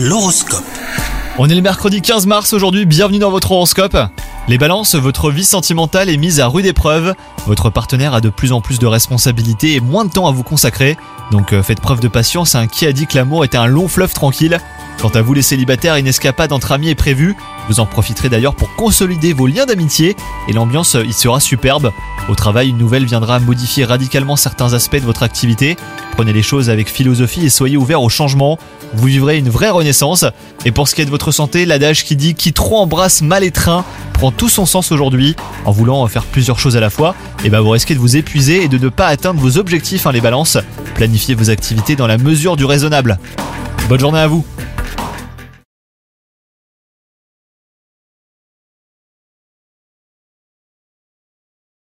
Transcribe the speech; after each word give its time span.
L'horoscope. 0.00 0.62
On 1.38 1.48
est 1.48 1.56
le 1.56 1.60
mercredi 1.60 2.00
15 2.00 2.26
mars 2.26 2.52
aujourd'hui, 2.52 2.86
bienvenue 2.86 3.18
dans 3.18 3.32
votre 3.32 3.50
horoscope. 3.50 3.96
Les 4.46 4.56
balances, 4.56 4.94
votre 4.94 5.32
vie 5.32 5.44
sentimentale 5.44 6.08
est 6.08 6.16
mise 6.16 6.38
à 6.38 6.46
rude 6.46 6.66
épreuve. 6.66 7.16
Votre 7.48 7.68
partenaire 7.68 8.14
a 8.14 8.20
de 8.20 8.28
plus 8.28 8.52
en 8.52 8.60
plus 8.60 8.78
de 8.78 8.86
responsabilités 8.86 9.74
et 9.74 9.80
moins 9.80 10.04
de 10.04 10.12
temps 10.12 10.28
à 10.28 10.30
vous 10.30 10.44
consacrer. 10.44 10.96
Donc 11.32 11.52
euh, 11.52 11.64
faites 11.64 11.80
preuve 11.80 11.98
de 11.98 12.06
patience, 12.06 12.54
hein. 12.54 12.68
qui 12.68 12.86
a 12.86 12.92
dit 12.92 13.08
que 13.08 13.16
l'amour 13.16 13.44
était 13.44 13.58
un 13.58 13.66
long 13.66 13.88
fleuve 13.88 14.14
tranquille? 14.14 14.60
Quant 15.00 15.08
à 15.08 15.20
vous 15.20 15.34
les 15.34 15.42
célibataires, 15.42 15.96
une 15.96 16.06
escapade 16.06 16.52
entre 16.52 16.70
amis 16.70 16.90
est 16.90 16.94
prévue. 16.94 17.36
Vous 17.68 17.80
en 17.80 17.86
profiterez 17.86 18.28
d'ailleurs 18.28 18.54
pour 18.54 18.72
consolider 18.76 19.32
vos 19.32 19.48
liens 19.48 19.66
d'amitié 19.66 20.14
et 20.48 20.52
l'ambiance 20.52 20.94
euh, 20.94 21.04
y 21.04 21.12
sera 21.12 21.40
superbe. 21.40 21.90
Au 22.28 22.36
travail, 22.36 22.68
une 22.68 22.78
nouvelle 22.78 23.04
viendra 23.04 23.40
modifier 23.40 23.84
radicalement 23.84 24.36
certains 24.36 24.74
aspects 24.74 24.96
de 24.96 25.06
votre 25.06 25.24
activité. 25.24 25.76
Prenez 26.18 26.32
les 26.32 26.42
choses 26.42 26.68
avec 26.68 26.90
philosophie 26.90 27.46
et 27.46 27.48
soyez 27.48 27.76
ouverts 27.76 28.02
au 28.02 28.08
changement. 28.08 28.58
Vous 28.92 29.06
vivrez 29.06 29.38
une 29.38 29.48
vraie 29.48 29.70
renaissance. 29.70 30.24
Et 30.64 30.72
pour 30.72 30.88
ce 30.88 30.96
qui 30.96 31.00
est 31.00 31.04
de 31.04 31.10
votre 31.10 31.30
santé, 31.30 31.64
l'adage 31.64 32.04
qui 32.04 32.16
dit 32.16 32.34
qui 32.34 32.52
trop 32.52 32.78
embrasse 32.78 33.22
mal 33.22 33.44
étreint 33.44 33.84
prend 34.14 34.32
tout 34.32 34.48
son 34.48 34.66
sens 34.66 34.90
aujourd'hui. 34.90 35.36
En 35.64 35.70
voulant 35.70 36.04
faire 36.08 36.24
plusieurs 36.24 36.58
choses 36.58 36.76
à 36.76 36.80
la 36.80 36.90
fois, 36.90 37.14
et 37.44 37.50
ben 37.50 37.60
vous 37.60 37.70
risquez 37.70 37.94
de 37.94 38.00
vous 38.00 38.16
épuiser 38.16 38.64
et 38.64 38.68
de 38.68 38.78
ne 38.78 38.88
pas 38.88 39.06
atteindre 39.06 39.40
vos 39.40 39.58
objectifs, 39.58 40.08
hein, 40.08 40.12
les 40.12 40.20
balances. 40.20 40.58
Planifiez 40.96 41.36
vos 41.36 41.50
activités 41.50 41.94
dans 41.94 42.08
la 42.08 42.18
mesure 42.18 42.56
du 42.56 42.64
raisonnable. 42.64 43.20
Bonne 43.88 44.00
journée 44.00 44.18
à 44.18 44.26
vous 44.26 44.44